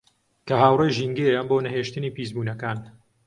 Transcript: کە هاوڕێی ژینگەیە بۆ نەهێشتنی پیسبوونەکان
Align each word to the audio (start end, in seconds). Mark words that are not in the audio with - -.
کە 0.47 0.55
هاوڕێی 0.61 0.95
ژینگەیە 0.97 1.41
بۆ 1.49 1.57
نەهێشتنی 1.65 2.13
پیسبوونەکان 2.15 2.77